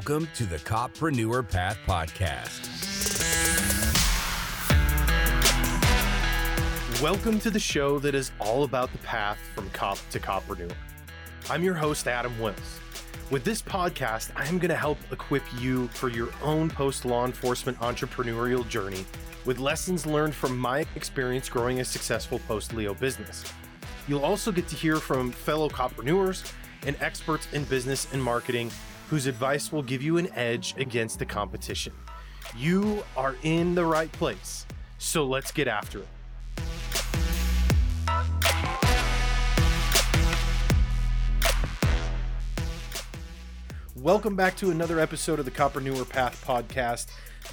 [0.00, 2.62] Welcome to the Copreneur Path Podcast.
[7.02, 10.72] Welcome to the show that is all about the path from cop to copreneur.
[11.50, 12.80] I'm your host, Adam Wills.
[13.30, 17.26] With this podcast, I am going to help equip you for your own post law
[17.26, 19.04] enforcement entrepreneurial journey
[19.44, 23.44] with lessons learned from my experience growing a successful post Leo business.
[24.08, 26.50] You'll also get to hear from fellow copreneurs
[26.86, 28.70] and experts in business and marketing
[29.10, 31.92] whose advice will give you an edge against the competition.
[32.56, 34.64] You are in the right place,
[34.98, 36.08] so let's get after it.
[43.96, 47.08] Welcome back to another episode of the Copreneur Path podcast.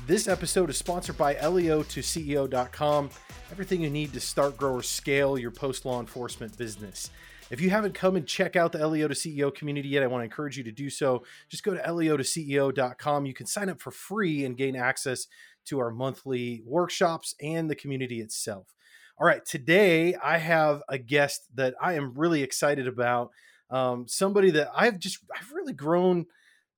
[0.05, 3.09] This episode is sponsored by leo to CEO.com.
[3.51, 7.09] Everything you need to start, grow, or scale your post law enforcement business.
[7.49, 10.21] If you haven't come and check out the LEO to CEO community yet, I want
[10.21, 11.23] to encourage you to do so.
[11.47, 13.25] Just go to LEO to CEO.com.
[13.25, 15.27] You can sign up for free and gain access
[15.67, 18.73] to our monthly workshops and the community itself.
[19.17, 23.31] All right, today I have a guest that I am really excited about.
[23.69, 26.25] Um, somebody that I've just I've really grown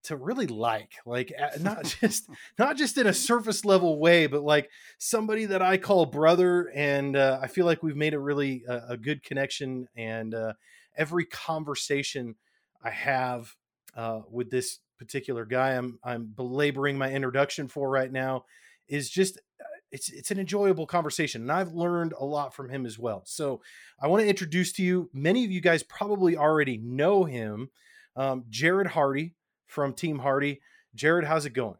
[0.04, 4.70] to really like like not just not just in a surface level way but like
[4.98, 8.82] somebody that i call brother and uh, i feel like we've made a really uh,
[8.90, 10.54] a good connection and uh,
[10.98, 12.36] every conversation
[12.84, 13.56] i have
[13.96, 18.44] uh, with this particular guy i'm i'm belaboring my introduction for right now
[18.88, 22.86] is just uh, it's it's an enjoyable conversation and i've learned a lot from him
[22.86, 23.22] as well.
[23.26, 23.62] So
[24.02, 27.70] i want to introduce to you many of you guys probably already know him
[28.16, 29.36] um, Jerrod hardy
[29.70, 30.60] from Team Hardy.
[30.98, 31.78] Jerrod, how's it going?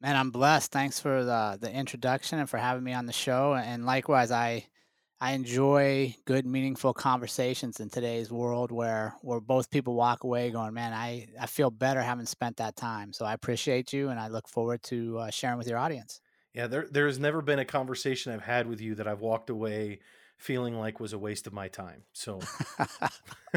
[0.00, 0.72] Man, I'm blessed.
[0.72, 3.54] Thanks for the the introduction and for having me on the show.
[3.54, 4.66] And likewise, I
[5.20, 10.74] I enjoy good, meaningful conversations in today's world where where both people walk away going,
[10.74, 14.26] "Man, I I feel better having spent that time." So I appreciate you, and I
[14.26, 16.20] look forward to uh, sharing with your audience.
[16.54, 19.50] Yeah, there there has never been a conversation I've had with you that I've walked
[19.50, 20.00] away
[20.42, 22.02] feeling like was a waste of my time.
[22.12, 22.40] So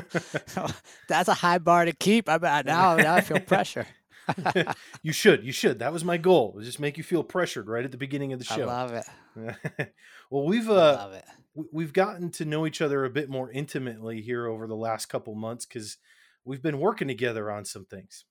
[1.07, 2.29] that's a high bar to keep.
[2.29, 3.87] I now now I feel pressure.
[5.01, 5.43] you should.
[5.43, 5.79] You should.
[5.79, 6.59] That was my goal.
[6.61, 8.63] just make you feel pressured right at the beginning of the show.
[8.63, 9.93] I love it.
[10.29, 11.25] well, we've uh it.
[11.71, 15.33] we've gotten to know each other a bit more intimately here over the last couple
[15.35, 15.97] months cuz
[16.43, 18.25] we've been working together on some things.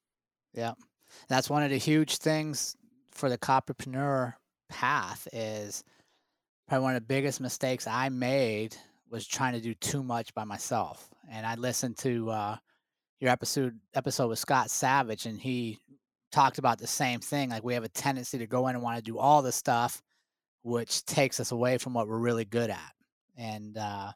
[0.52, 0.74] Yeah.
[1.28, 2.76] That's one of the huge things
[3.10, 4.34] for the copreneur
[4.68, 5.84] path is
[6.68, 8.76] probably one of the biggest mistakes I made
[9.10, 11.08] was trying to do too much by myself.
[11.30, 12.56] And I listened to uh,
[13.20, 15.78] your episode episode with Scott Savage, and he
[16.32, 17.50] talked about the same thing.
[17.50, 20.02] Like we have a tendency to go in and want to do all the stuff,
[20.62, 22.92] which takes us away from what we're really good at.
[23.36, 24.12] And uh,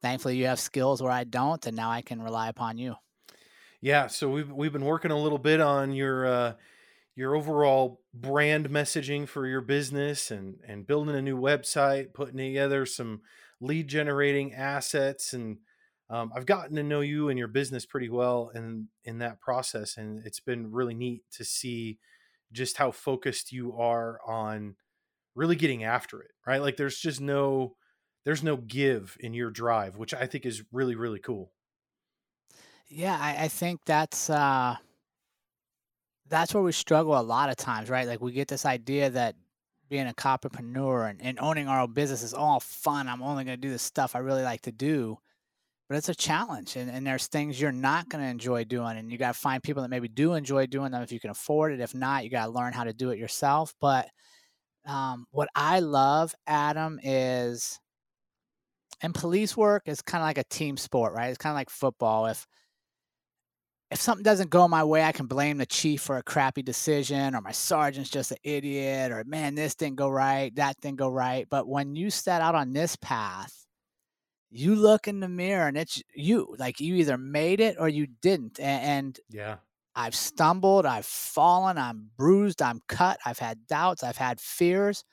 [0.00, 2.96] thankfully, you have skills where I don't, and now I can rely upon you.
[3.80, 6.52] Yeah, so we've we've been working a little bit on your uh,
[7.14, 12.86] your overall brand messaging for your business and and building a new website putting together
[12.86, 13.22] some
[13.60, 15.58] lead generating assets and
[16.10, 19.96] um, i've gotten to know you and your business pretty well in in that process
[19.96, 21.98] and it's been really neat to see
[22.52, 24.76] just how focused you are on
[25.34, 26.62] really getting after it right?
[26.62, 27.76] Like there's just no
[28.24, 31.52] there's no give in your drive which i think is really really cool.
[32.88, 34.76] Yeah i, I think that's uh
[36.32, 38.08] that's where we struggle a lot of times, right?
[38.08, 39.36] Like we get this idea that
[39.90, 43.06] being a copreneur and, and owning our own business is all fun.
[43.06, 45.18] I'm only going to do the stuff I really like to do.
[45.88, 49.12] But it's a challenge, and, and there's things you're not going to enjoy doing, and
[49.12, 51.72] you got to find people that maybe do enjoy doing them if you can afford
[51.72, 51.80] it.
[51.80, 53.74] If not, you got to learn how to do it yourself.
[53.78, 54.08] But
[54.86, 57.78] um, what I love, Adam, is
[59.02, 61.28] and police work is kind of like a team sport, right?
[61.28, 62.24] It's kind of like football.
[62.26, 62.46] If
[63.92, 67.34] if something doesn't go my way, I can blame the chief for a crappy decision,
[67.34, 71.10] or my sergeant's just an idiot, or man, this didn't go right, that didn't go
[71.10, 71.46] right.
[71.50, 73.66] But when you set out on this path,
[74.50, 76.56] you look in the mirror and it's you.
[76.58, 78.58] Like you either made it or you didn't.
[78.58, 79.56] And, and yeah,
[79.94, 85.04] I've stumbled, I've fallen, I'm bruised, I'm cut, I've had doubts, I've had fears,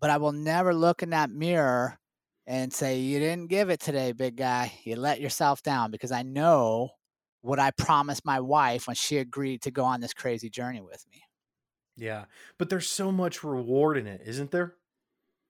[0.00, 1.98] but I will never look in that mirror
[2.46, 4.72] and say, You didn't give it today, big guy.
[4.84, 6.92] You let yourself down because I know
[7.40, 11.04] what I promised my wife when she agreed to go on this crazy journey with
[11.10, 11.22] me.
[11.96, 12.24] Yeah.
[12.58, 14.74] But there's so much reward in it, isn't there?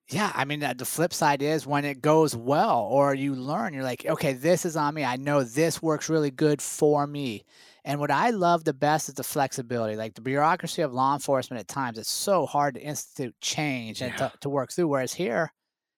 [0.09, 3.75] Yeah, I mean, uh, the flip side is when it goes well or you learn,
[3.75, 5.05] you're like, okay, this is on me.
[5.05, 7.45] I know this works really good for me.
[7.85, 9.95] And what I love the best is the flexibility.
[9.95, 14.11] Like the bureaucracy of law enforcement at times, it's so hard to institute change and
[14.11, 14.29] yeah.
[14.29, 14.87] to, to work through.
[14.87, 15.53] Whereas here,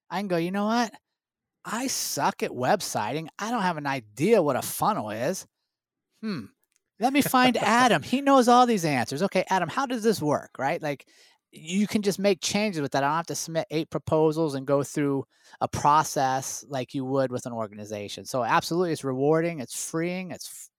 [0.10, 0.94] I can go, you know what?
[1.64, 3.30] I suck at websiting.
[3.40, 5.48] I don't have an idea what a funnel is
[6.22, 6.46] hmm,
[7.00, 8.04] Let me find Adam.
[8.04, 9.24] He knows all these answers.
[9.24, 10.52] Okay, Adam, how does this work?
[10.58, 10.82] Right?
[10.82, 11.06] Like
[11.52, 13.04] you can just make changes with that.
[13.04, 15.26] I don't have to submit eight proposals and go through
[15.60, 18.26] a process like you would with an organization.
[18.26, 19.60] So absolutely, it's rewarding.
[19.60, 20.32] It's freeing.
[20.32, 20.70] It's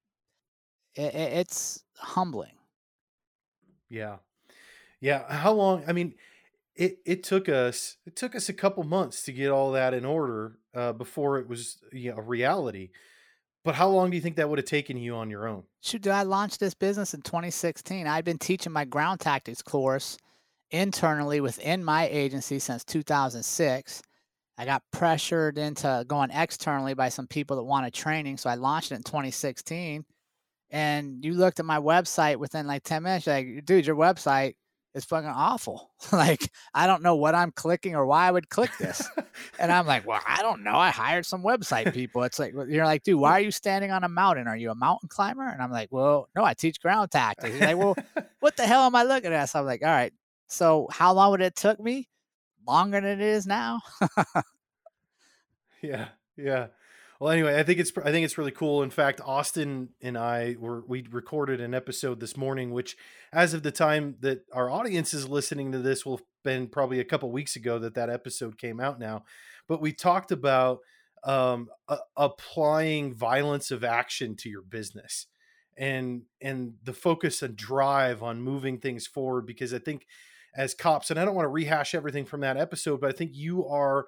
[0.95, 2.55] it, it's humbling.
[3.89, 4.17] Yeah,
[5.01, 5.31] yeah.
[5.31, 5.85] How long?
[5.87, 6.15] I mean,
[6.75, 10.05] it it took us it took us a couple months to get all that in
[10.05, 12.91] order uh, before it was you know, a reality.
[13.65, 15.63] But how long do you think that would have taken you on your own?
[15.83, 18.07] Shoot, I launched this business in 2016.
[18.07, 20.19] I'd been teaching my ground tactics course
[20.71, 24.03] internally within my agency since 2006.
[24.59, 28.93] I got pressured into going externally by some people that wanted training, so I launched
[28.93, 30.05] it in 2016.
[30.71, 34.55] And you looked at my website within like 10 minutes, like, dude, your website
[34.95, 35.91] is fucking awful.
[36.13, 39.09] like, I don't know what I'm clicking or why I would click this.
[39.59, 40.75] and I'm like, well, I don't know.
[40.75, 42.23] I hired some website people.
[42.23, 44.47] It's like, you're like, dude, why are you standing on a mountain?
[44.47, 45.49] Are you a mountain climber?
[45.49, 47.53] And I'm like, well, no, I teach ground tactics.
[47.53, 47.97] He's like, well,
[48.41, 49.47] what the hell am I looking at?
[49.47, 50.13] So I'm like, all right.
[50.49, 52.09] So how long would it took me?
[52.67, 53.81] Longer than it is now.
[55.83, 56.09] yeah.
[56.37, 56.69] Yeah.
[57.23, 58.83] Well, anyway, I think it's I think it's really cool.
[58.83, 62.97] In fact, Austin and I were we recorded an episode this morning, which,
[63.33, 66.99] as of the time that our audience is listening to this, will have been probably
[66.99, 69.23] a couple weeks ago that that episode came out now.
[69.69, 70.81] But we talked about
[71.23, 75.29] um, a- applying violence of action to your business
[75.77, 80.09] and and the focus and drive on moving things forward because I think
[80.57, 83.31] as cops and I don't want to rehash everything from that episode but I think
[83.33, 84.07] you are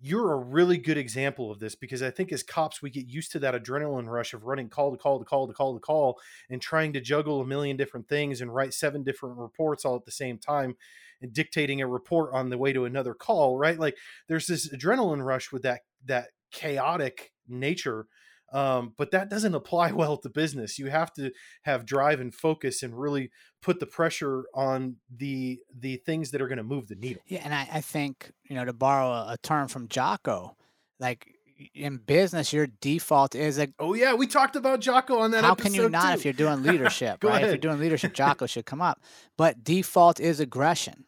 [0.00, 3.32] you're a really good example of this because I think as cops, we get used
[3.32, 6.18] to that adrenaline rush of running call to call to call to call to call
[6.50, 10.04] and trying to juggle a million different things and write seven different reports all at
[10.04, 10.76] the same time
[11.22, 13.78] and dictating a report on the way to another call, right?
[13.78, 13.96] Like
[14.28, 18.06] there's this adrenaline rush with that that chaotic nature
[18.56, 20.78] um, but that doesn't apply well to business.
[20.78, 21.30] You have to
[21.62, 23.30] have drive and focus and really
[23.60, 27.22] put the pressure on the the things that are going to move the needle.
[27.26, 30.56] Yeah, and I, I think you know to borrow a, a term from Jocko,
[30.98, 31.28] like
[31.74, 35.44] in business, your default is like, Oh yeah, we talked about Jocko on that.
[35.44, 36.14] How can you not too.
[36.18, 37.22] if you're doing leadership?
[37.22, 37.36] Right?
[37.36, 37.44] ahead.
[37.44, 39.02] If you're doing leadership, Jocko should come up.
[39.36, 41.04] But default is aggression.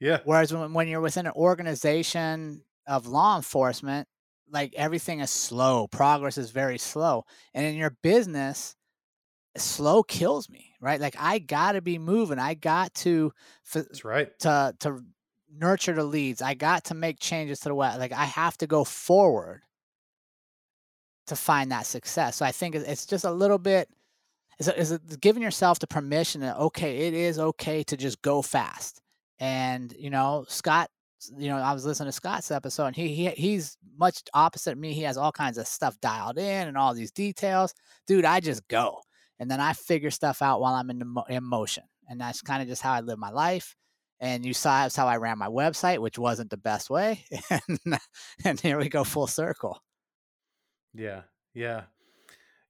[0.00, 0.18] Yeah.
[0.24, 4.08] Whereas when, when you're within an organization of law enforcement,
[4.50, 7.24] like everything is slow progress is very slow
[7.54, 8.76] and in your business
[9.56, 11.00] slow kills me right?
[11.00, 13.32] Like i gotta be moving i got to
[13.72, 14.36] that's right.
[14.40, 15.02] to to
[15.50, 18.66] nurture the leads i got to make changes to the web like i have to
[18.66, 19.62] go forward
[21.28, 22.36] to find that success.
[22.36, 23.88] So i think it's just a little bit
[24.58, 28.42] is is it giving yourself the permission that okay it is okay to just go
[28.42, 29.00] fast.
[29.38, 30.90] And you know scott
[31.36, 34.78] you know, I was listening to Scott's episode, and he, he he's much opposite of
[34.78, 34.92] me.
[34.92, 37.74] He has all kinds of stuff dialed in and all these details.
[38.06, 39.00] Dude, I just go,
[39.38, 42.62] and then I figure stuff out while I'm in, the, in motion, and that's kind
[42.62, 43.74] of just how I live my life.
[44.20, 47.98] And you saw that's how I ran my website, which wasn't the best way, and,
[48.44, 49.82] and here we go full circle.
[50.94, 51.22] Yeah,
[51.54, 51.82] yeah,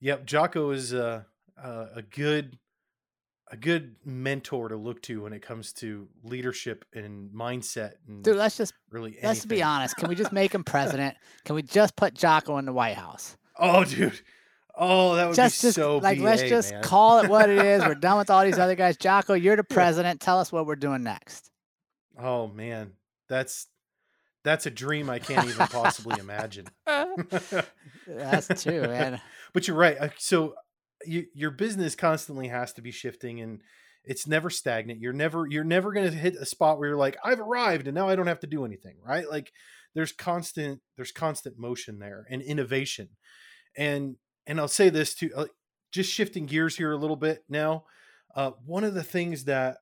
[0.01, 0.27] yep.
[0.27, 1.23] Jocko is uh,
[1.63, 2.59] uh, a good
[3.51, 8.37] a good mentor to look to when it comes to leadership and mindset and dude
[8.37, 9.29] let's just really anything.
[9.29, 9.97] let's be honest.
[9.97, 11.17] Can we just make him president?
[11.45, 13.37] Can we just put jocko in the white house?
[13.59, 14.21] Oh dude.
[14.75, 16.83] Oh that would just, be just, so like BA, let's just man.
[16.83, 17.85] call it what it is.
[17.85, 18.97] We're done with all these other guys.
[18.97, 20.21] Jocko you're the president.
[20.21, 21.51] Tell us what we're doing next.
[22.19, 22.93] Oh man.
[23.29, 23.67] That's
[24.45, 26.67] that's a dream i can't even possibly imagine.
[28.07, 29.21] That's true man.
[29.53, 30.11] But you're right.
[30.17, 30.55] So
[31.05, 33.61] you, your business constantly has to be shifting and
[34.05, 35.01] it's never stagnant.
[35.01, 37.95] You're never you're never going to hit a spot where you're like i've arrived and
[37.95, 39.29] now i don't have to do anything right?
[39.29, 39.53] Like
[39.95, 43.11] there's constant there's constant motion there and innovation.
[43.77, 44.17] And
[44.49, 45.47] and i'll say this too uh,
[45.93, 47.85] just shifting gears here a little bit now
[48.35, 49.79] uh, one of the things that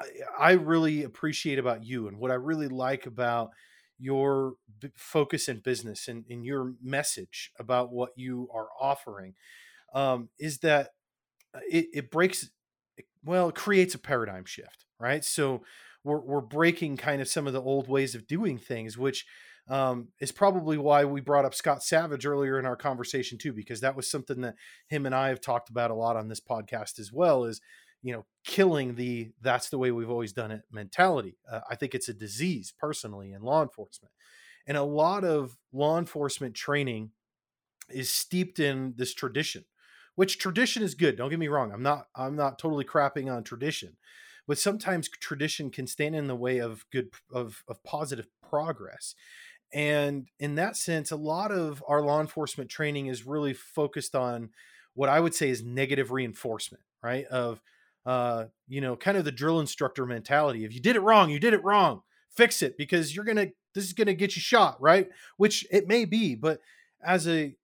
[0.00, 0.06] I,
[0.38, 3.50] I really appreciate about you and what i really like about
[3.98, 9.34] your b- focus in business and, and your message about what you are offering
[9.94, 10.90] um, is that
[11.54, 12.50] uh, it, it breaks
[13.24, 15.24] well it creates a paradigm shift right?
[15.24, 15.62] So
[16.02, 19.26] we're, we're breaking kind of some of the old ways of doing things which
[19.68, 23.80] um, is probably why we brought up scott savage earlier in our conversation too because
[23.80, 24.56] that was something that
[24.88, 27.62] him and i have talked about a lot on this podcast as well is
[28.02, 31.38] you know killing the that's the way we've always done it mentality.
[31.50, 34.12] Uh, i think it's a disease personally in law enforcement.
[34.66, 37.10] And a lot of law enforcement training
[37.90, 39.64] is steeped in this tradition
[40.14, 43.42] which tradition is good don't get me wrong i'm not i'm not totally crapping on
[43.42, 43.96] tradition
[44.46, 49.14] but sometimes tradition can stand in the way of good of, of positive progress
[49.72, 54.50] and in that sense a lot of our law enforcement training is really focused on
[54.94, 57.26] what I would say is negative reinforcement, right?
[57.26, 57.60] Of
[58.06, 60.64] uh, you know, kind of the drill instructor mentality.
[60.64, 62.02] If you did it wrong, you did it wrong.
[62.30, 65.08] Fix it because you're gonna this is gonna get you shot, right?
[65.36, 66.60] Which it may be, but
[67.04, 67.54] as a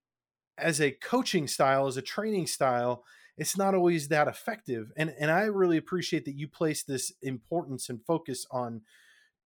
[0.57, 3.03] as a coaching style, as a training style,
[3.37, 4.91] it's not always that effective.
[4.97, 8.81] And and I really appreciate that you place this importance and focus on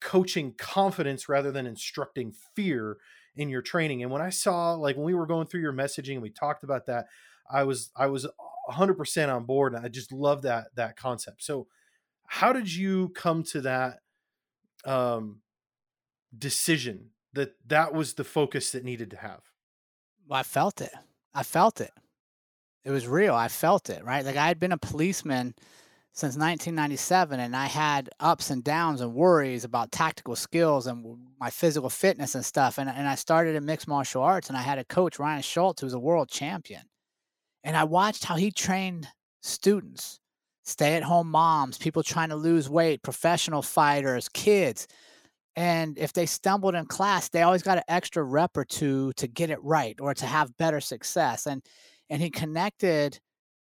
[0.02, 2.98] coaching confidence rather than instructing fear
[3.36, 4.04] in your training.
[4.04, 6.64] And when I saw like when we were going through your messaging and we talked
[6.64, 7.08] about that,
[7.50, 8.28] I was I was
[8.70, 11.44] 100% on board and I just love that that concept.
[11.44, 11.68] So
[12.28, 14.00] how did you come to that
[14.84, 15.42] um
[16.38, 19.42] decision that that was the focus that needed to have?
[20.30, 20.94] I felt it.
[21.34, 21.92] I felt it.
[22.84, 23.34] It was real.
[23.34, 24.24] I felt it, right?
[24.24, 25.56] Like I had been a policeman
[26.14, 31.50] since 1997 and I had ups and downs and worries about tactical skills and my
[31.50, 32.78] physical fitness and stuff.
[32.78, 35.82] And, and I started in mixed martial arts and I had a coach, Ryan Schultz,
[35.82, 36.84] who was a world champion.
[37.66, 39.10] And I watched how he trained
[39.42, 40.20] students,
[40.64, 44.88] stay at home moms, people trying to lose weight, professional fighters, kids.
[45.56, 49.28] And if they stumbled in class, they always got an extra rep or two to
[49.28, 51.48] get it right or to have better success.
[51.48, 51.64] And
[52.10, 53.20] and he connected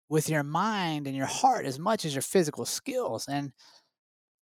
[0.08, 3.26] with your mind and your heart as much as your physical skills.
[3.28, 3.52] And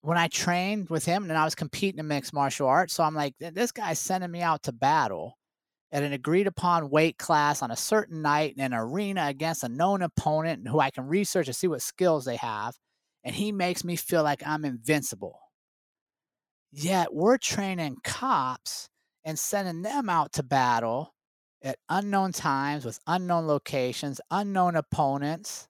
[0.01, 3.15] when I trained with him, and I was competing in mixed martial arts, so I'm
[3.15, 5.37] like, this guy's sending me out to battle
[5.93, 9.69] at an agreed upon weight class on a certain night in an arena against a
[9.69, 12.75] known opponent who I can research and see what skills they have.
[13.23, 15.39] And he makes me feel like I'm invincible.
[16.75, 18.89] Yet we're training cops
[19.23, 21.13] and sending them out to battle
[21.61, 25.67] at unknown times with unknown locations, unknown opponents.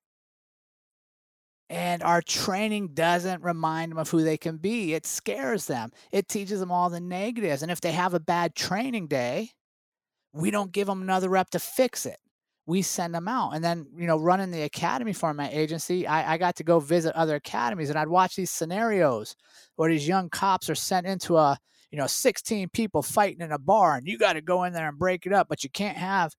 [1.70, 4.94] And our training doesn't remind them of who they can be.
[4.94, 5.92] It scares them.
[6.14, 7.64] It teaches them all the negatives.
[7.64, 9.52] And if they have a bad training day,
[10.32, 12.20] we don't give them another rep to fix it.
[12.66, 13.52] We send them out.
[13.52, 16.80] And then, you know, running the academy for my agency, I, I got to go
[16.80, 19.36] visit other academies and I'd watch these scenarios
[19.76, 21.58] where these young cops are sent into a
[21.94, 24.90] you know, 16 people fighting in a bar and you got to go in there
[24.90, 26.34] and break it up, but you can't have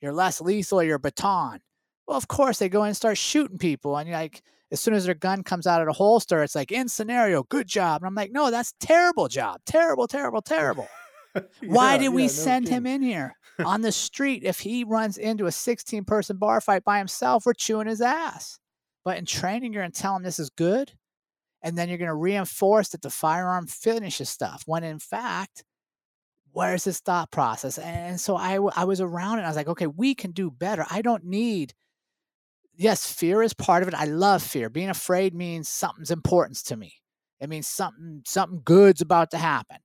[0.00, 1.60] your less lethal your baton.
[2.08, 3.96] Well, of course, they go in and start shooting people.
[3.96, 6.88] And like, as soon as their gun comes out of the holster, it's like, in
[6.88, 8.02] scenario, good job.
[8.02, 9.60] And I'm like, no, that's terrible job.
[9.64, 10.88] Terrible, terrible, terrible.
[11.34, 13.34] yeah, Why did we yeah, send no him in here?
[13.64, 14.42] On the street?
[14.44, 18.58] If he runs into a 16 person bar fight by himself, we're chewing his ass.
[19.04, 20.92] But in training, you're going to tell him this is good
[21.62, 25.64] and then you're going to reinforce that the firearm finishes stuff when in fact
[26.52, 27.78] where's this thought process?
[27.78, 30.84] And so I, I was around it i was like okay we can do better.
[30.90, 31.74] I don't need
[32.74, 33.94] yes fear is part of it.
[33.94, 34.70] I love fear.
[34.70, 36.94] Being afraid means something's importance to me.
[37.40, 39.78] It means something something good's about to happen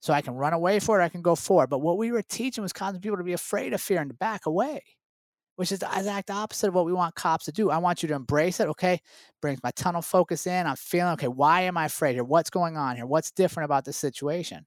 [0.00, 2.22] so i can run away for it i can go forward but what we were
[2.22, 4.82] teaching was causing people to be afraid of fear and to back away
[5.58, 7.68] which is the exact opposite of what we want cops to do.
[7.68, 8.68] I want you to embrace it.
[8.68, 9.00] Okay.
[9.42, 10.68] Brings my tunnel focus in.
[10.68, 12.22] I'm feeling, okay, why am I afraid here?
[12.22, 13.06] What's going on here?
[13.06, 14.66] What's different about the situation?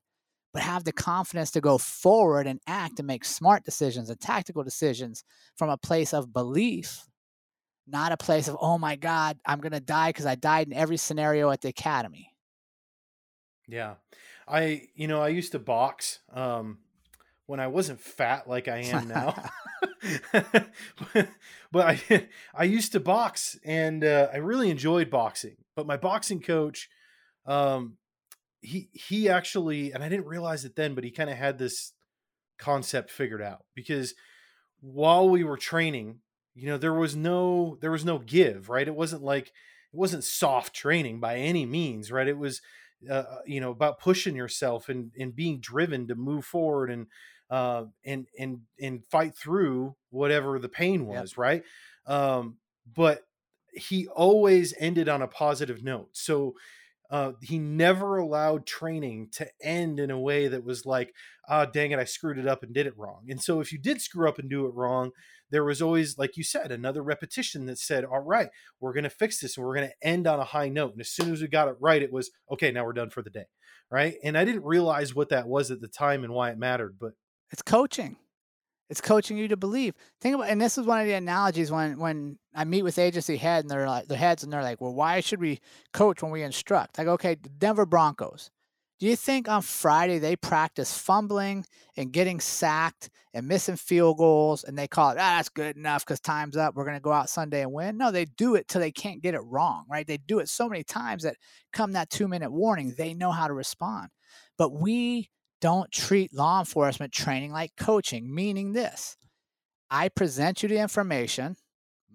[0.52, 4.66] But have the confidence to go forward and act and make smart decisions and tactical
[4.66, 5.24] decisions
[5.56, 7.06] from a place of belief,
[7.88, 10.74] not a place of, oh my God, I'm going to die because I died in
[10.74, 12.34] every scenario at the academy.
[13.66, 13.94] Yeah.
[14.52, 16.80] I, you know, I used to box um,
[17.46, 19.36] when I wasn't fat like I am now.
[21.14, 21.26] but
[21.76, 25.58] I I used to box and uh, I really enjoyed boxing.
[25.76, 26.90] But my boxing coach,
[27.46, 27.98] um,
[28.62, 31.94] he he actually and I didn't realize it then, but he kind of had this
[32.58, 34.14] concept figured out because
[34.82, 36.20] while we were training,
[36.54, 38.88] you know, there was no there was no give, right?
[38.88, 42.28] It wasn't like it wasn't soft training by any means, right?
[42.28, 42.62] It was
[43.10, 47.08] uh you know about pushing yourself and and being driven to move forward and
[47.52, 51.38] uh, and and and fight through whatever the pain was, yep.
[51.38, 51.64] right?
[52.08, 52.58] Um,
[52.96, 53.24] but
[53.74, 56.10] he always ended on a positive note.
[56.14, 56.56] So
[57.10, 61.14] uh, he never allowed training to end in a way that was like,
[61.50, 63.26] ah, oh, dang it, I screwed it up and did it wrong.
[63.30, 65.12] And so if you did screw up and do it wrong,
[65.52, 69.10] there was always, like you said, another repetition that said, all right, we're going to
[69.10, 70.94] fix this and we're going to end on a high note.
[70.94, 73.22] And as soon as we got it right, it was, okay, now we're done for
[73.22, 73.46] the day.
[73.92, 74.16] Right.
[74.24, 76.96] And I didn't realize what that was at the time and why it mattered.
[76.98, 77.12] But
[77.52, 78.16] it's coaching.
[78.90, 79.94] It's coaching you to believe.
[80.22, 83.38] Think about, and this is one of the analogies when when I meet with agency
[83.38, 85.60] head and they're like the heads and they're like, well, why should we
[85.94, 86.98] coach when we instruct?
[86.98, 88.50] Go, okay, Denver Broncos.
[89.02, 91.66] Do you think on Friday they practice fumbling
[91.98, 96.06] and getting sacked and missing field goals and they call it, ah, that's good enough
[96.06, 96.76] because time's up.
[96.76, 97.98] We're going to go out Sunday and win?
[97.98, 100.06] No, they do it till they can't get it wrong, right?
[100.06, 101.38] They do it so many times that
[101.74, 104.10] come that two minute warning, they know how to respond.
[104.56, 105.32] But we
[105.62, 109.18] don't treat law enforcement training like coaching, meaning this
[109.90, 111.56] I present you the information,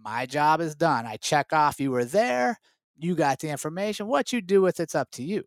[0.00, 1.04] My job is done.
[1.04, 2.60] I check off you were there,
[2.96, 4.06] you got the information.
[4.06, 5.42] What you do with it's up to you.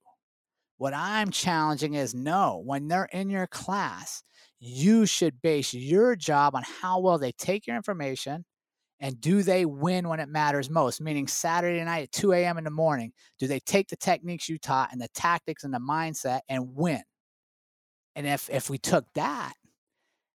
[0.79, 4.24] What I'm challenging is no, when they're in your class,
[4.62, 8.45] you should base your job on how well they take your information
[9.01, 11.01] and do they win when it matters most?
[11.01, 12.57] Meaning Saturday night at 2 a.m.
[12.57, 15.79] in the morning, do they take the techniques you taught and the tactics and the
[15.79, 17.03] mindset and win?
[18.15, 19.55] And if if we took that,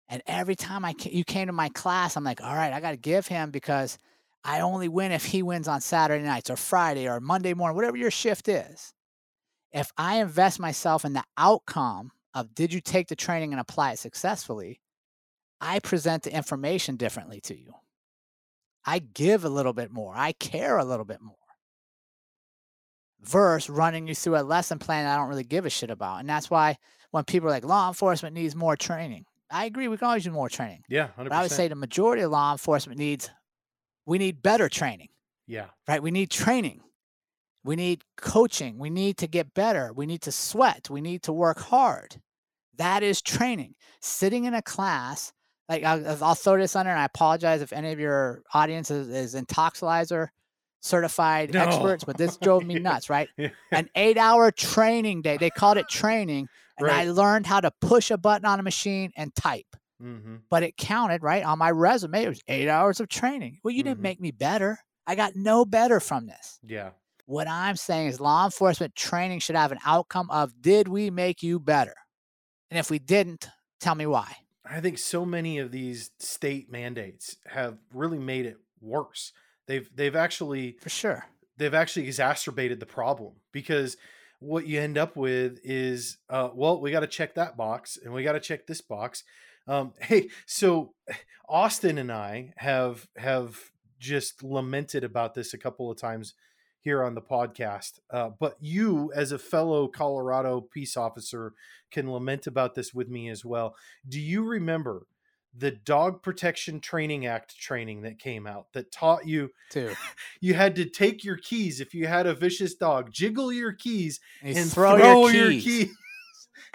[0.08, 2.90] and every time I you came to my class, I'm like, all right, I got
[2.90, 3.96] to give him because
[4.44, 7.96] I only win if he wins on Saturday nights or Friday or Monday morning, whatever
[7.96, 8.92] your shift is.
[9.74, 13.92] If I invest myself in the outcome of did you take the training and apply
[13.92, 14.80] it successfully,
[15.60, 17.74] I present the information differently to you.
[18.86, 20.14] I give a little bit more.
[20.16, 21.34] I care a little bit more.
[23.20, 26.20] Versus running you through a lesson plan I don't really give a shit about.
[26.20, 26.76] And that's why
[27.10, 29.88] when people are like, law enforcement needs more training, I agree.
[29.88, 30.82] We can always do more training.
[30.88, 31.24] Yeah, 100%.
[31.24, 33.30] But I would say the majority of law enforcement needs,
[34.06, 35.08] we need better training,
[35.46, 36.02] yeah, right?
[36.02, 36.80] We need training.
[37.64, 38.78] We need coaching.
[38.78, 39.92] We need to get better.
[39.94, 40.90] We need to sweat.
[40.90, 42.20] We need to work hard.
[42.76, 43.74] That is training.
[44.00, 45.32] Sitting in a class
[45.68, 49.08] like I'll, I'll, throw this under and i apologize if any of your audience is,
[49.08, 50.28] is Intoxilyzer
[50.80, 51.60] certified No.
[51.60, 55.78] experts but this drove me nuts right yeah, an eight hour training day they called
[55.78, 56.46] it training
[56.78, 59.66] and i learned how to push a button on a machine and type
[60.00, 63.72] hmm but it counted right on my resume it was eight hours of training well
[63.72, 63.86] you Mhm.
[63.86, 66.90] didn't make me better i got no better from this yeah,
[67.26, 71.42] what i'm saying is law enforcement training should have an outcome of did we make
[71.42, 71.94] you better?
[72.70, 73.48] And if we didn't
[73.80, 74.36] tell me why.
[74.64, 79.32] I think so many of these state mandates have really made it worse.
[79.66, 81.26] They've they've actually for sure.
[81.56, 83.96] they've actually exacerbated the problem because
[84.40, 88.12] what you end up with is uh, well we got to check that box and
[88.12, 89.24] we got to check this box.
[89.66, 90.92] Um, hey so
[91.48, 96.34] austin and i have have just lamented about this a couple of times
[96.84, 101.52] here on the podcast uh, but you as a fellow colorado peace officer
[101.90, 103.74] can lament about this with me as well.
[104.06, 105.06] Do you remember
[105.56, 109.92] the dog protection training act training that came out that taught you too.
[110.40, 114.20] you had to take your keys if you had a vicious dog, jiggle your keys
[114.42, 115.94] and, and throw, your, keys.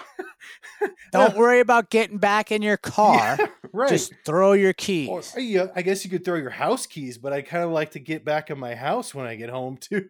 [1.12, 3.36] Don't worry about getting back in your car.
[3.40, 3.90] Yeah, right.
[3.90, 5.34] Just throw your Or, keys.
[5.38, 8.00] yeah, I guess you could throw your house keys, but I kind of like to
[8.00, 10.08] get back in my house when I get home too.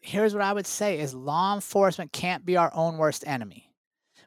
[0.00, 3.70] Here's what I would say is law enforcement can't be our own worst enemy.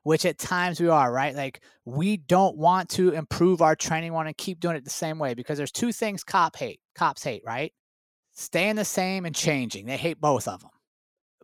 [0.04, 1.36] Which at times we are, right?
[1.36, 5.20] Like we don't want to improve our training, want to keep doing it the same
[5.20, 6.80] way because there's two things cop hate.
[6.96, 7.74] Cops hate, right?
[8.32, 9.86] Staying the same and changing.
[9.86, 10.70] They hate both of them.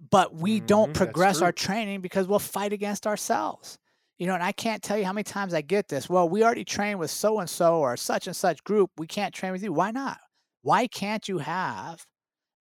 [0.09, 3.77] But we Mhm, don't progress our training because we'll fight against ourselves.
[4.17, 6.09] You know, and I can't tell you how many times I get this.
[6.09, 8.91] Well, we already trained with so and so or such and such group.
[8.97, 9.73] We can't train with you.
[9.73, 10.19] Why not?
[10.61, 12.05] Why can't you have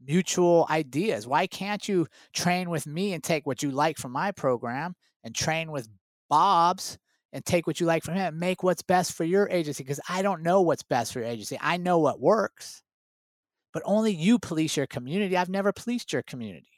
[0.00, 1.26] mutual ideas?
[1.26, 5.34] Why can't you train with me and take what you like from my program and
[5.34, 5.88] train with
[6.30, 6.98] Bob's
[7.32, 9.84] and take what you like from him and make what's best for your agency?
[9.84, 11.58] Because I don't know what's best for your agency.
[11.60, 12.82] I know what works,
[13.72, 15.36] but only you police your community.
[15.36, 16.71] I've never policed your community.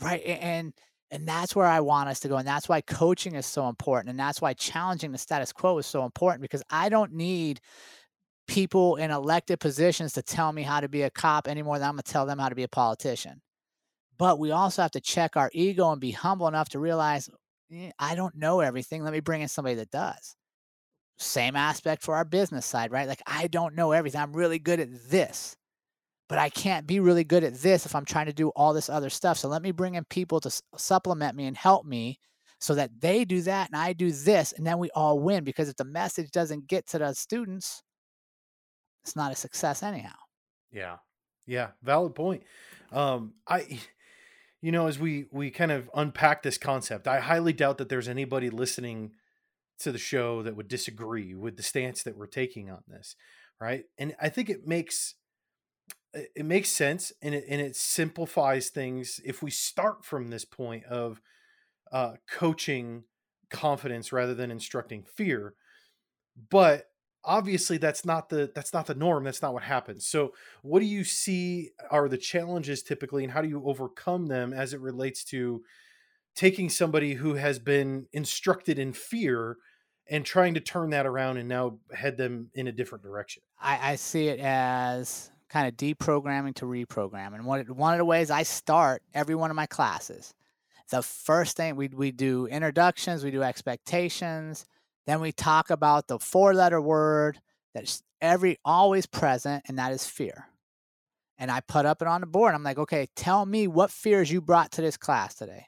[0.00, 0.22] Right.
[0.24, 0.72] And
[1.10, 2.36] and that's where I want us to go.
[2.38, 4.10] And that's why coaching is so important.
[4.10, 7.60] And that's why challenging the status quo is so important because I don't need
[8.48, 11.88] people in elected positions to tell me how to be a cop any more than
[11.88, 13.42] I'm going to tell them how to be a politician.
[14.18, 17.30] But we also have to check our ego and be humble enough to realize
[17.72, 19.04] "Eh, I don't know everything.
[19.04, 20.36] Let me bring in somebody that does.
[21.18, 23.08] Same aspect for our business side, right?
[23.08, 24.20] Like, I don't know everything.
[24.20, 25.56] I'm really good at this,
[26.28, 28.88] but I can't be really good at this if I'm trying to do all this
[28.88, 29.38] other stuff.
[29.38, 32.18] So let me bring in people to supplement me and help me
[32.60, 34.52] so that they do that and I do this.
[34.52, 37.82] And then we all win because if the message doesn't get to the students,
[39.02, 40.16] it's not a success anyhow.
[40.72, 40.96] Yeah.
[41.46, 41.68] Yeah.
[41.82, 42.42] Valid point.
[42.90, 43.80] Um, I,
[44.62, 48.08] you know, as we, we kind of unpack this concept, I highly doubt that there's
[48.08, 49.12] anybody listening
[49.80, 53.14] to the show that would disagree with the stance that we're taking on this.
[53.60, 53.84] Right.
[53.98, 55.16] And I think it makes,
[56.14, 60.84] it makes sense and it, and it simplifies things if we start from this point
[60.84, 61.20] of
[61.92, 63.04] uh, coaching
[63.50, 65.54] confidence rather than instructing fear
[66.50, 66.86] but
[67.24, 70.06] obviously that's not the that's not the norm that's not what happens.
[70.06, 74.52] So what do you see are the challenges typically and how do you overcome them
[74.52, 75.62] as it relates to
[76.34, 79.56] taking somebody who has been instructed in fear
[80.10, 83.42] and trying to turn that around and now head them in a different direction?
[83.58, 87.32] I, I see it as kind of deprogramming to reprogram.
[87.32, 90.34] And one, one of the ways I start every one of my classes,
[90.90, 94.66] the first thing we, we do introductions, we do expectations,
[95.06, 97.38] then we talk about the four letter word
[97.72, 100.48] that's every always present, and that is fear.
[101.38, 102.52] And I put up it on the board.
[102.52, 105.66] I'm like, okay, tell me what fears you brought to this class today.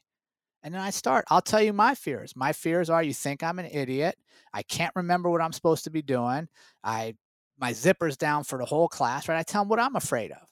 [0.65, 1.27] And then I start.
[1.31, 2.35] I'll tell you my fears.
[2.35, 4.17] My fears are you think I'm an idiot.
[4.53, 6.49] I can't remember what I'm supposed to be doing.
[6.83, 7.15] I
[7.59, 9.39] my zipper's down for the whole class, right?
[9.39, 10.49] I tell them what I'm afraid of.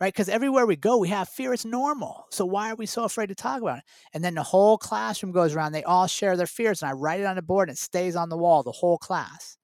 [0.00, 0.12] Right?
[0.12, 1.52] Because everywhere we go, we have fear.
[1.52, 2.24] It's normal.
[2.30, 3.84] So why are we so afraid to talk about it?
[4.12, 5.70] And then the whole classroom goes around.
[5.70, 8.16] They all share their fears, and I write it on the board and it stays
[8.16, 9.56] on the wall the whole class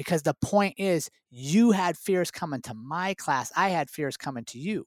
[0.00, 4.44] because the point is you had fears coming to my class i had fears coming
[4.44, 4.86] to you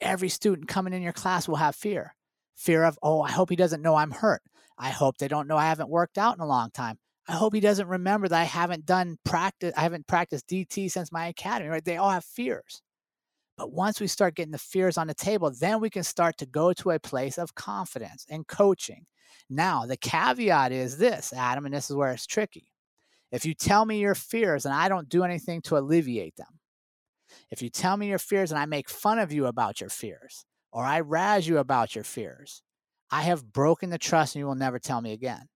[0.00, 2.14] every student coming in your class will have fear
[2.56, 4.40] fear of oh i hope he doesn't know i'm hurt
[4.78, 7.54] i hope they don't know i haven't worked out in a long time i hope
[7.54, 11.68] he doesn't remember that i haven't done practice i haven't practiced dt since my academy
[11.68, 11.84] right?
[11.84, 12.82] They all have fears.
[13.56, 16.46] But once we start getting the fears on the table then we can start to
[16.46, 19.06] go to a place of confidence and coaching.
[19.48, 22.70] Now the caveat is this adam and this is where it's tricky.
[23.32, 26.60] If you tell me your fears and I don't do anything to alleviate them,
[27.50, 30.44] if you tell me your fears and I make fun of you about your fears,
[30.72, 32.62] or I razz you about your fears,
[33.10, 35.46] I have broken the trust and you will never tell me again.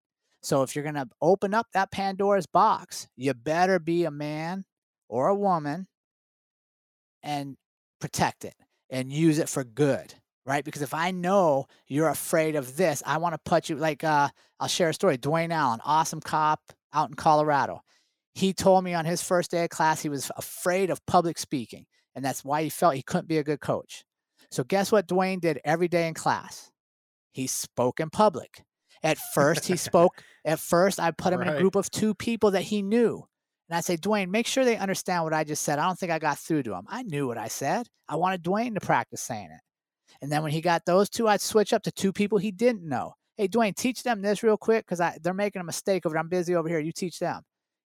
[0.43, 4.65] So if you're going to open up that Pandora's box, you better be a man
[5.09, 5.87] or a woman
[7.23, 7.57] and
[8.01, 8.55] protect it
[8.89, 10.15] and use it for good,
[10.47, 10.65] right?
[10.65, 14.29] Because if I know you're afraid of this, I want to put you like uh,
[14.59, 15.19] I'll share a story.
[15.19, 16.61] Dwayne Allen, awesome cop,
[16.93, 17.83] out in Colorado.
[18.35, 21.87] He told me on his first day of class he was afraid of public speaking,
[22.15, 24.05] and that's why he felt he couldn't be a good coach.
[24.51, 26.71] So, guess what Dwayne did every day in class?
[27.33, 28.63] He spoke in public.
[29.03, 30.23] At first, he spoke.
[30.45, 31.49] At first, I put him right.
[31.49, 33.27] in a group of two people that he knew.
[33.69, 35.79] And I say, Dwayne, make sure they understand what I just said.
[35.79, 36.87] I don't think I got through to him.
[36.89, 37.87] I knew what I said.
[38.09, 39.61] I wanted Dwayne to practice saying it.
[40.21, 42.87] And then when he got those two, I'd switch up to two people he didn't
[42.87, 46.19] know hey Dwayne, teach them this real quick because I they're making a mistake over.
[46.19, 46.79] I'm busy over here.
[46.79, 47.41] You teach them,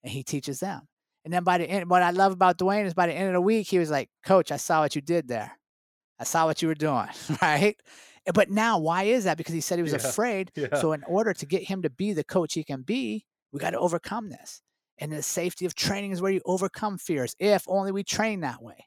[0.05, 0.83] and he teaches them.
[1.25, 3.35] And then by the end, what I love about Dwayne is by the end of
[3.35, 5.59] the week, he was like, Coach, I saw what you did there.
[6.21, 7.09] I saw what you were doing,
[7.43, 7.77] right?
[8.27, 9.37] Eh, but now, why is that?
[9.37, 9.99] Because he said he was yeah.
[9.99, 10.53] afraid.
[10.57, 10.77] Yeah.
[10.81, 13.71] So, in order to get him to be the coach he can be, we got
[13.71, 14.63] to overcome this.
[14.99, 18.63] And the safety of training is where you overcome fears, if only we train that
[18.63, 18.87] way.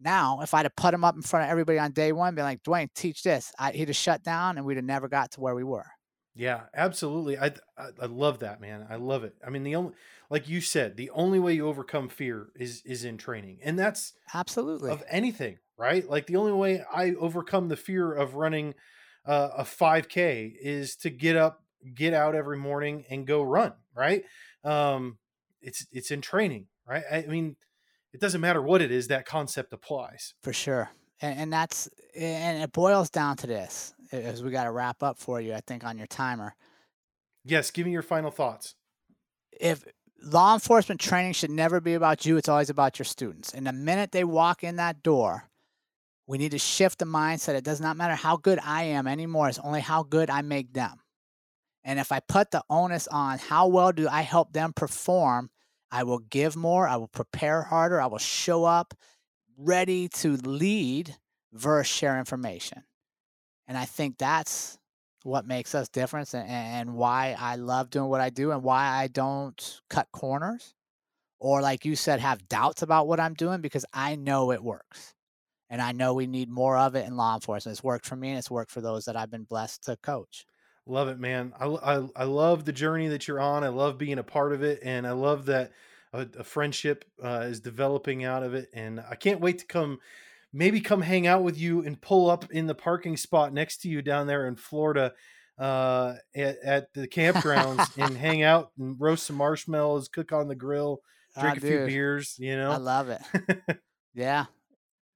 [0.00, 2.42] Now, if I'd have put him up in front of everybody on day one, be
[2.42, 5.40] like, Dwayne, teach this, I, he'd have shut down and we'd have never got to
[5.40, 5.86] where we were.
[6.34, 7.38] Yeah, absolutely.
[7.38, 8.86] I, I, I love that, man.
[8.88, 9.34] I love it.
[9.46, 9.92] I mean, the only
[10.30, 14.14] like you said, the only way you overcome fear is is in training, and that's
[14.32, 16.08] absolutely of anything, right?
[16.08, 18.74] Like the only way I overcome the fear of running
[19.26, 21.62] uh, a 5K is to get up,
[21.94, 23.72] get out every morning, and go run.
[23.94, 24.22] Right?
[24.64, 25.18] Um,
[25.60, 27.02] it's it's in training, right?
[27.10, 27.56] I mean,
[28.12, 29.08] it doesn't matter what it is.
[29.08, 30.90] That concept applies for sure
[31.22, 35.18] and, and that's and it boils down to this as we got to wrap up
[35.18, 36.54] for you i think on your timer
[37.44, 38.74] yes give me your final thoughts
[39.58, 39.84] if
[40.22, 43.72] law enforcement training should never be about you it's always about your students and the
[43.72, 45.48] minute they walk in that door
[46.26, 47.54] we need to shift the mindset.
[47.54, 49.48] It does not matter how good i am anymore.
[49.48, 51.00] It's only how good i make them.
[51.84, 55.50] And if i put the onus on how well do i help them perform
[55.90, 56.88] i will give more.
[56.88, 58.00] I will prepare harder.
[58.00, 58.94] I will show up
[59.58, 61.16] ready to lead
[61.52, 62.84] versus share information.
[63.68, 64.78] And I think that's
[65.22, 68.86] what makes us different and, and why I love doing what I do and why
[68.86, 70.74] I don't cut corners
[71.38, 75.14] or, like you said, have doubts about what I'm doing because I know it works.
[75.72, 77.74] And I know we need more of it in law enforcement.
[77.74, 80.46] It's worked for me and it's worked for those that I've been blessed to coach.
[80.86, 81.52] Love it, man.
[81.58, 83.64] I, I, I love the journey that you're on.
[83.64, 84.80] I love being a part of it.
[84.82, 85.72] And I love that
[86.12, 89.98] a, a friendship uh, is developing out of it, and I can't wait to come
[90.52, 93.88] maybe come hang out with you and pull up in the parking spot next to
[93.88, 95.14] you down there in Florida
[95.58, 100.54] uh, at, at the campgrounds and hang out and roast some marshmallows, cook on the
[100.54, 101.00] grill,
[101.40, 102.36] drink oh, a few beers.
[102.38, 103.22] You know, I love it.
[104.14, 104.46] yeah.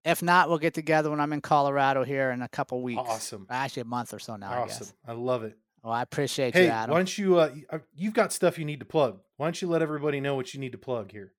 [0.07, 3.03] If not, we'll get together when I'm in Colorado here in a couple weeks.
[3.05, 3.45] Awesome.
[3.51, 4.62] Actually, a month or so now.
[4.62, 4.87] Awesome.
[5.05, 5.59] I, I love it.
[5.83, 6.92] Well, I appreciate hey, you, Adam.
[6.92, 7.38] Why don't you?
[7.38, 9.19] Uh, uh, you've got stuff you need to plug.
[9.37, 11.33] Why don't you let everybody know what you need to plug here?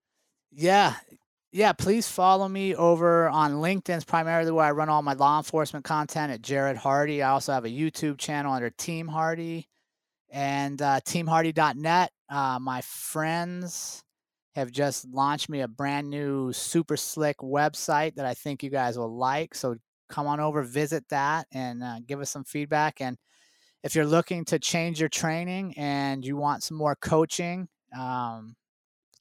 [0.51, 0.95] Yeah,
[1.53, 1.71] yeah.
[1.71, 3.95] Please follow me over on LinkedIn.
[3.95, 7.23] It's primarily where I run all my law enforcement content at Jerrod Hardy.
[7.23, 9.69] I also have a YouTube channel under Team Hardy
[10.29, 12.11] and uh, TeamHardy.net.
[12.29, 14.03] Uh, my friends
[14.57, 18.97] have just launched me a brand new super slick website that I think you guys
[18.97, 19.53] will like.
[19.53, 19.75] So
[20.09, 22.99] come on over, visit that, and uh, give us some feedback.
[22.99, 23.17] And
[23.83, 28.55] if you're looking to change your training and you want some more coaching, um,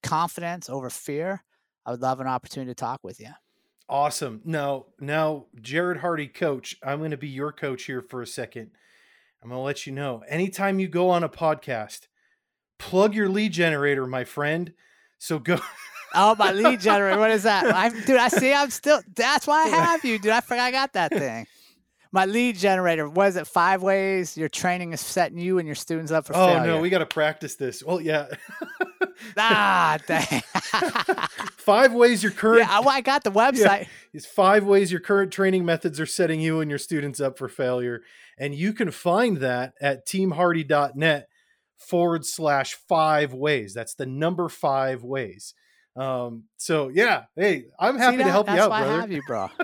[0.03, 1.45] confidence over fear,
[1.85, 3.29] I would love an opportunity to talk with you.
[3.91, 4.41] Awesome.
[4.43, 8.71] Now, now, Jerrod Hardy, coach, I'm going to be your coach here for a second.
[9.43, 12.07] I'm going to let you know anytime you go on a podcast,
[12.79, 14.73] plug your lead generator, my friend.
[15.19, 15.59] So go.
[16.15, 17.19] Oh, my lead generator.
[17.19, 17.67] What is that?
[17.67, 18.53] I, dude, I see.
[18.53, 19.01] I'm still.
[19.15, 20.33] That's why I have you, dude.
[20.33, 21.47] I forgot I got that thing.
[22.13, 23.09] My lead generator.
[23.09, 26.51] Was it five ways your training is setting you and your students up for failure.
[26.51, 26.73] oh failure?
[26.73, 27.83] no, we got to practice this.
[27.85, 28.29] Well, yeah.
[29.37, 30.43] ah, dang.
[31.57, 32.61] five ways your current.
[32.61, 33.89] Yeah, well, I got the website.
[34.15, 37.49] It's five ways your current training methods are setting you and your students up for
[37.49, 38.03] failure,
[38.39, 41.29] and you can find that at teamhardy.net
[41.79, 43.75] forward slash five ways.
[43.75, 45.55] That's the number five ways.
[45.97, 48.93] Um, so yeah, hey, I'm happy See to help you out, brother.
[48.93, 49.49] I have you, bro.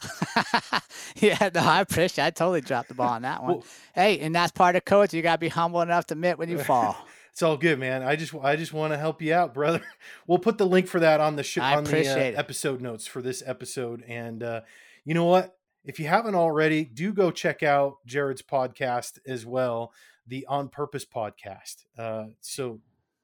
[1.16, 2.24] yeah, no, I appreciate.
[2.24, 3.56] I totally dropped the ball on that one.
[3.56, 5.12] Well- hey, and that's part of coach.
[5.12, 6.96] You gotta be humble enough to admit when you fall.
[7.32, 8.02] It's all good, man.
[8.02, 9.82] I just I just want to help you out, brother.
[10.26, 13.22] We'll put the link for that on the show on the uh, episode notes for
[13.22, 14.02] this episode.
[14.08, 14.62] And uh,
[15.04, 15.56] you know what?
[15.84, 19.92] If you haven't already, do go check out Jerrod's podcast as well,
[20.28, 21.86] the On Purpose podcast.
[21.98, 22.80] Uh, so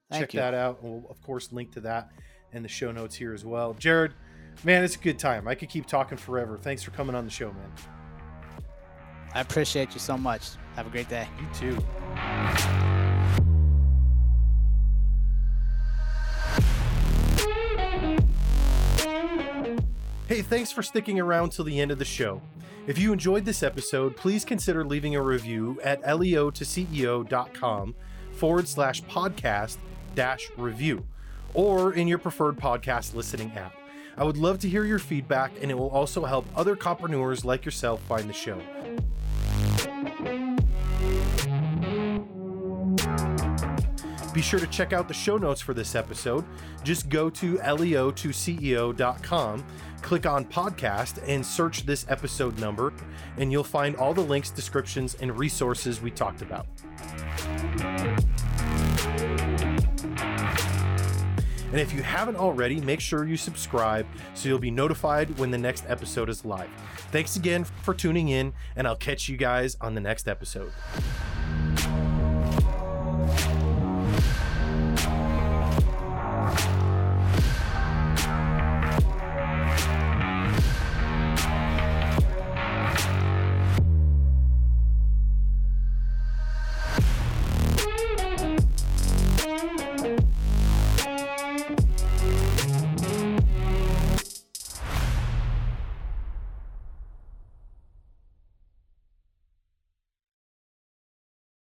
[0.09, 0.39] Thank check you.
[0.39, 0.81] that out.
[0.81, 2.09] And we'll of course link to that
[2.51, 3.73] in the show notes here as well.
[3.75, 4.11] Jerrod,
[4.63, 5.47] man, it's a good time.
[5.47, 6.57] I could keep talking forever.
[6.57, 7.71] Thanks for coming on the show, man.
[9.33, 10.51] I appreciate you so much.
[10.75, 11.27] Have a great day.
[11.39, 12.85] You too.
[20.27, 22.41] Hey, thanks for sticking around till the end of the show.
[22.87, 27.95] If you enjoyed this episode, please consider leaving a review at leo2ceo.com
[28.33, 29.77] forward slash podcast
[30.13, 31.03] dash review
[31.55, 33.73] or in your preferred podcast listening app.
[34.17, 37.65] I would love to hear your feedback, and it will also help other copreneurs like
[37.65, 38.61] yourself find the show.
[44.35, 46.43] Be sure to check out the show notes for this episode.
[46.83, 49.65] Just go to E leo2ceo.com,
[50.01, 52.91] click on podcast, and search this episode number,
[53.37, 56.67] and you'll find all the links, descriptions, and resources we talked about.
[61.71, 65.57] And if you haven't already, make sure you subscribe so you'll be notified when the
[65.57, 66.67] next episode is live.
[67.13, 70.73] Thanks again for tuning in, and I'll catch you guys on the next episode.